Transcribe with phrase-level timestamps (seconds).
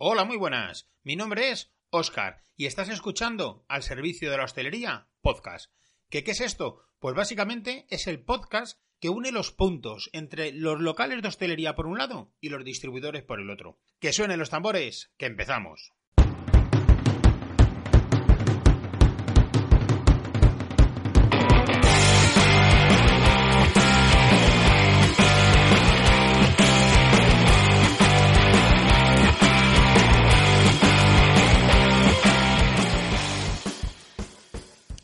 [0.00, 0.88] Hola, muy buenas.
[1.02, 5.72] Mi nombre es Oscar y estás escuchando al servicio de la hostelería podcast.
[6.08, 6.84] ¿Qué, ¿Qué es esto?
[7.00, 11.88] Pues básicamente es el podcast que une los puntos entre los locales de hostelería por
[11.88, 13.80] un lado y los distribuidores por el otro.
[13.98, 15.92] Que suenen los tambores, que empezamos.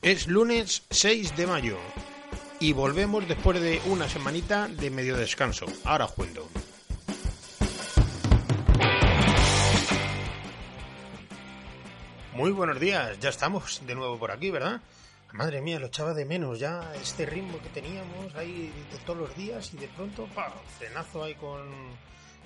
[0.05, 1.79] Es lunes 6 de mayo
[2.61, 5.65] y volvemos después de una semanita de medio descanso.
[5.83, 6.47] Ahora os cuento.
[12.35, 14.83] Muy buenos días, ya estamos de nuevo por aquí, ¿verdad?
[15.33, 19.35] Madre mía, lo echaba de menos ya este ritmo que teníamos ahí de todos los
[19.35, 21.63] días y de pronto, pa, frenazo ahí con,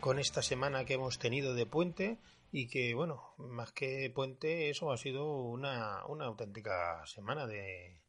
[0.01, 2.19] con esta semana que hemos tenido de puente
[2.53, 8.01] y que, bueno, más que puente, eso ha sido una, una auténtica semana de,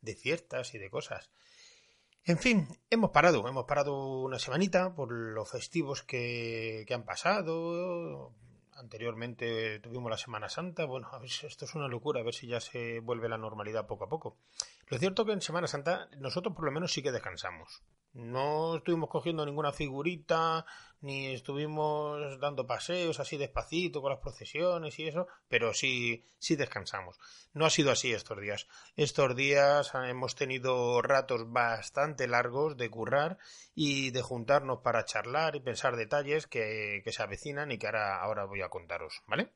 [0.00, 1.30] de fiestas y de cosas.
[2.24, 8.32] En fin, hemos parado, hemos parado una semanita por los festivos que, han pasado.
[8.74, 10.86] Anteriormente tuvimos la Semana Santa.
[10.86, 13.86] Bueno, a ver, esto es una locura, a ver si ya se vuelve la normalidad
[13.86, 14.38] poco a poco.
[14.88, 17.82] Lo cierto es que en Semana Santa nosotros por lo menos sí que descansamos.
[18.16, 20.64] No estuvimos cogiendo ninguna figurita,
[21.02, 27.18] ni estuvimos dando paseos así despacito con las procesiones y eso, pero sí, sí descansamos.
[27.52, 28.68] No ha sido así estos días.
[28.96, 33.36] Estos días hemos tenido ratos bastante largos de currar
[33.74, 38.46] y de juntarnos para charlar y pensar detalles que, se avecinan y que ahora, ahora
[38.46, 39.52] voy a contaros, ¿vale?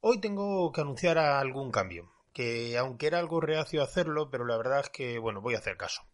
[0.00, 4.80] Hoy tengo que anunciar algún cambio, que aunque era algo reacio hacerlo, pero la verdad
[4.80, 6.09] es que, bueno, voy a hacer caso.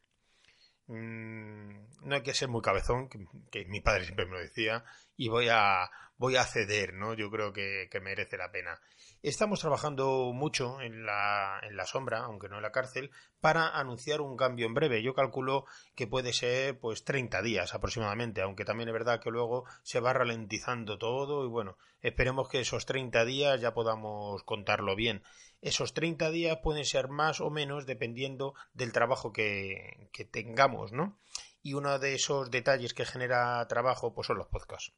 [0.89, 4.85] Mm, no hay que ser muy cabezón, que, mi padre siempre me lo decía,
[5.17, 7.15] y voy a, voy a ceder, ¿no?
[7.15, 8.81] Yo creo que, que merece la pena.
[9.23, 13.11] Estamos trabajando mucho en la, en la sombra, aunque no en la cárcel,
[13.41, 15.03] para anunciar un cambio en breve.
[15.03, 15.65] Yo calculo
[15.97, 20.13] que puede ser pues 30 días aproximadamente, aunque también es verdad que luego se va
[20.13, 25.23] ralentizando todo y bueno, esperemos que esos 30 días ya podamos contarlo bien.
[25.61, 31.19] Esos 30 días pueden ser más o menos dependiendo del trabajo que, que tengamos, ¿no?
[31.63, 34.93] Y uno de esos detalles que genera trabajo pues son los podcasts.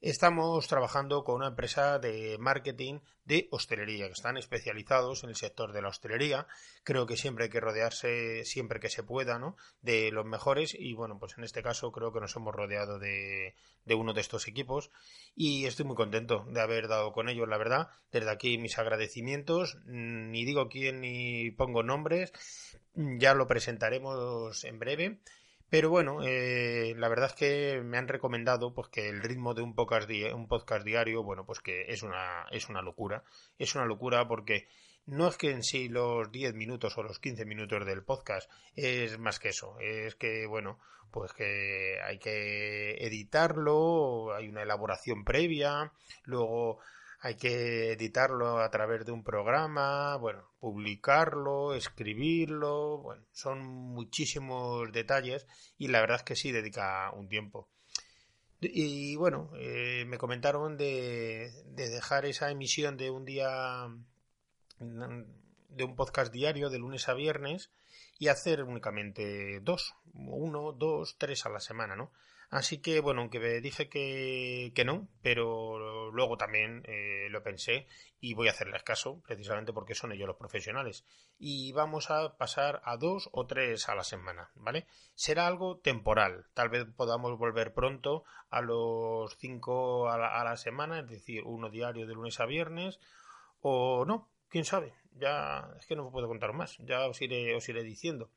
[0.00, 5.72] Estamos trabajando con una empresa de marketing de hostelería, que están especializados en el sector
[5.72, 6.46] de la hostelería.
[6.84, 9.56] Creo que siempre hay que rodearse, siempre que se pueda, ¿no?
[9.82, 13.56] De los mejores y bueno, pues en este caso creo que nos hemos rodeado de,
[13.88, 14.92] uno de estos equipos
[15.34, 17.88] y estoy muy contento de haber dado con ellos, la verdad.
[18.12, 19.78] Desde aquí mis agradecimientos.
[19.84, 22.32] Ni digo quién ni pongo nombres.
[22.94, 25.18] Ya lo presentaremos en breve
[25.70, 29.62] pero bueno, eh, la verdad es que me han recomendado pues que el ritmo de
[29.62, 33.22] un podcast, un podcast diario, bueno, pues que es una, es una locura.
[33.58, 34.66] Es una locura porque
[35.06, 39.18] no es que en sí los 10 minutos o los 15 minutos del podcast es
[39.18, 39.78] más que eso.
[39.80, 40.78] Es que, bueno,
[41.10, 45.92] pues que hay que editarlo, hay una elaboración previa,
[46.24, 46.78] luego
[47.20, 55.46] hay que editarlo a través de un programa, bueno, publicarlo, escribirlo, bueno, son muchísimos detalles
[55.78, 57.68] y la verdad es que sí dedica un tiempo.
[58.60, 63.88] Y bueno, eh, me comentaron de, de dejar esa emisión de un día
[64.80, 67.70] de un podcast diario de lunes a viernes
[68.18, 72.12] y hacer únicamente dos, uno, dos, tres a la semana, ¿no?
[72.50, 77.86] Así que, bueno, aunque me dije que, que no, pero luego también eh, lo pensé
[78.20, 81.04] y voy a hacerles caso, precisamente porque son ellos los profesionales.
[81.38, 84.86] Y vamos a pasar a dos o tres a la semana, ¿vale?
[85.14, 86.46] Será algo temporal.
[86.54, 91.42] Tal vez podamos volver pronto a los cinco a la, a la semana, es decir,
[91.44, 92.98] uno diario de lunes a viernes,
[93.60, 94.94] o no, quién sabe.
[95.12, 98.30] Ya es que no puedo contar más, ya os iré, os iré diciendo.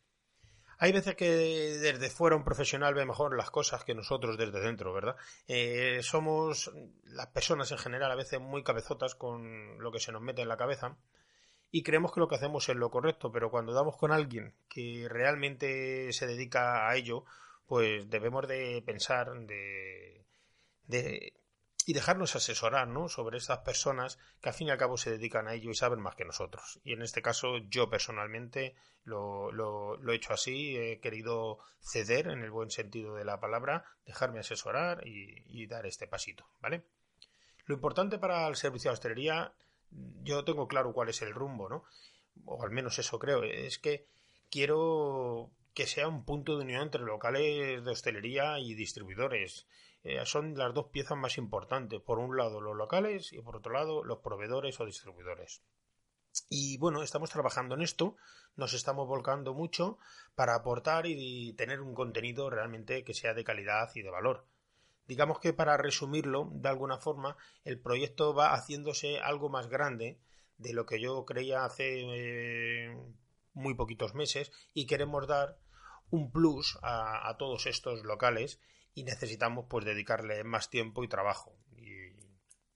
[0.84, 4.92] Hay veces que desde fuera un profesional ve mejor las cosas que nosotros desde dentro,
[4.92, 5.16] ¿verdad?
[5.48, 6.72] Eh, somos
[7.04, 10.48] las personas en general a veces muy cabezotas con lo que se nos mete en
[10.48, 10.98] la cabeza
[11.70, 15.06] y creemos que lo que hacemos es lo correcto, pero cuando damos con alguien que
[15.08, 17.26] realmente se dedica a ello,
[17.68, 20.26] pues debemos de pensar de,
[20.88, 21.41] de
[21.92, 23.10] y dejarnos asesorar ¿no?
[23.10, 26.00] sobre estas personas que al fin y al cabo se dedican a ello y saben
[26.00, 26.80] más que nosotros.
[26.86, 32.44] Y en este caso yo personalmente lo, lo, he hecho así, he querido ceder en
[32.44, 36.86] el buen sentido de la palabra, dejarme asesorar y, y dar este pasito, ¿vale?
[37.66, 39.54] Lo importante para el servicio de hostelería,
[40.24, 41.84] yo tengo claro cuál es el rumbo, ¿no?
[42.46, 44.08] O al menos eso creo, es que
[44.50, 49.68] quiero que sea un punto de unión entre locales de hostelería y distribuidores.
[50.04, 52.02] Eh, son las dos piezas más importantes.
[52.02, 55.64] Por un lado los locales y por otro lado los proveedores o distribuidores.
[56.50, 58.16] Y bueno, estamos trabajando en esto,
[58.56, 59.98] nos estamos volcando mucho
[60.34, 64.46] para aportar y tener un contenido realmente que sea de calidad y de valor.
[65.08, 70.20] Digamos que para resumirlo, de alguna forma, el proyecto va haciéndose algo más grande
[70.58, 72.98] de lo que yo creía hace eh,
[73.54, 75.58] muy poquitos meses y queremos dar
[76.12, 78.62] un plus a, todos estos locales
[78.94, 82.12] y necesitamos pues dedicarle más tiempo y trabajo y,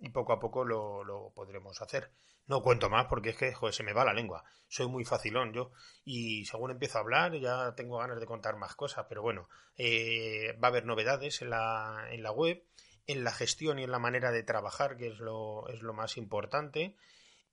[0.10, 2.12] poco a poco lo, lo, podremos hacer.
[2.46, 4.44] No cuento más porque es que joder, se me va la lengua.
[4.68, 5.72] Soy muy facilón yo
[6.04, 10.56] y según empiezo a hablar ya tengo ganas de contar más cosas, pero bueno, eh,
[10.64, 12.64] va a haber novedades en la, en la web,
[13.08, 16.18] en la gestión y en la manera de trabajar, que es lo, es lo más
[16.18, 16.96] importante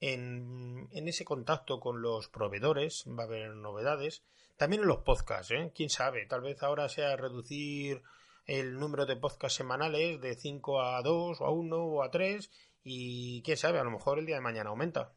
[0.03, 4.25] en, ese contacto con los proveedores va a haber novedades.
[4.57, 5.73] También en los podcasts, ¿eh?
[5.75, 8.03] Quién sabe, tal vez ahora sea reducir
[8.47, 12.51] el número de podcasts semanales de 5 a 2 o a 1 o a 3
[12.85, 15.13] y quién sabe, a lo mejor el día de mañana aumenta.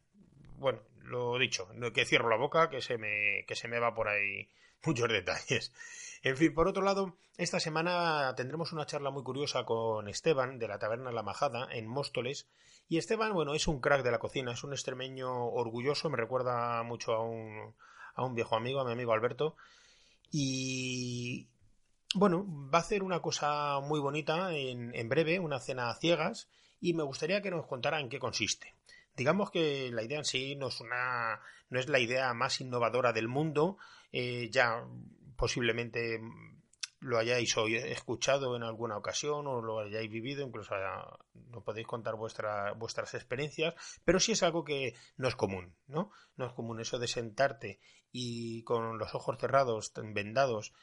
[0.57, 4.07] Bueno, lo dicho, que cierro la boca, que se me, que se me va por
[4.07, 4.49] ahí
[4.85, 5.73] muchos detalles.
[6.21, 10.67] En fin, por otro lado, esta semana tendremos una charla muy curiosa con Esteban de
[10.67, 12.47] la Taberna La Majada en Móstoles.
[12.87, 16.81] Y Esteban, bueno, es un crack de la cocina, es un extremeño orgulloso, me recuerda
[16.83, 17.75] mucho a un,
[18.13, 19.55] a un viejo amigo, a mi amigo Alberto.
[20.31, 21.47] Y
[22.15, 26.49] bueno, va a hacer una cosa muy bonita en, en breve, una cena a ciegas,
[26.79, 28.73] y me gustaría que nos contara en qué consiste.
[29.15, 31.39] Digamos que la idea en sí no es una,
[31.69, 33.77] no es la idea más innovadora del mundo.
[34.11, 34.85] Eh, ya
[35.37, 36.19] posiblemente
[36.99, 42.15] lo hayáis escuchado en alguna ocasión o lo hayáis vivido, incluso ah, no podéis contar
[42.15, 46.11] vuestras experiencias, pero sí es algo que no es común, ¿no?
[46.35, 47.79] No es común eso de sentarte
[48.11, 50.73] y con los ojos cerrados, vendados,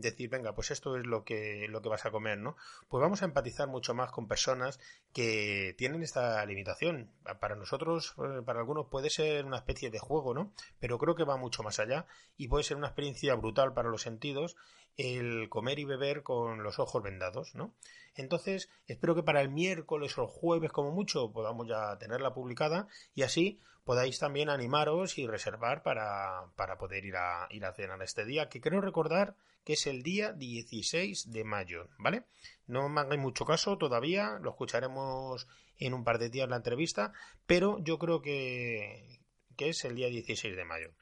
[0.00, 2.56] decir, venga, pues esto es lo que, lo que vas a comer, ¿no?
[2.88, 4.78] Pues vamos a empatizar mucho más con personas
[5.12, 7.10] que tienen esta limitación.
[7.40, 10.52] Para nosotros, eh, para algunos puede ser una especie de juego, ¿no?
[10.80, 14.02] Pero creo que va mucho más allá y puede ser una experiencia brutal para los
[14.02, 14.56] sentidos
[14.98, 17.72] el comer y beber con los ojos vendados, ¿no?
[18.16, 22.88] Entonces, espero que para el miércoles o el jueves, como mucho, podamos ya tenerla publicada
[23.14, 28.02] y así podáis también animaros y reservar para, para poder ir a, ir a cenar
[28.02, 29.36] este día, que creo recordar
[29.68, 32.24] que es el día 16 de mayo, ¿vale?
[32.66, 37.12] No me hagáis mucho caso todavía, lo escucharemos en un par de días la entrevista,
[37.44, 39.20] pero yo creo que,
[39.58, 40.94] que es el día 16 de mayo.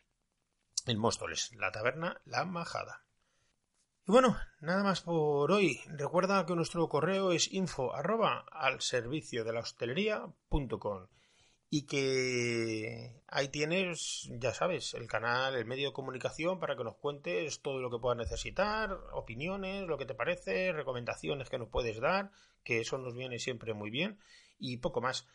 [0.85, 3.05] En Móstoles, la taberna La Majada.
[4.05, 5.81] Y bueno, nada más por hoy.
[5.87, 11.07] Recuerda que nuestro correo es info arroba al servicio de la hostelería.com
[11.69, 16.97] y que ahí tienes, ya sabes, el canal, el medio de comunicación para que nos
[16.97, 22.01] cuentes todo lo que puedas necesitar, opiniones, lo que te parece, recomendaciones que nos puedes
[22.01, 22.31] dar,
[22.63, 24.19] que eso nos viene siempre muy bien
[24.59, 25.27] y poco más.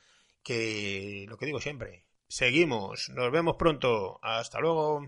[0.44, 5.08] Que lo que digo siempre, seguimos, nos vemos pronto, hasta luego.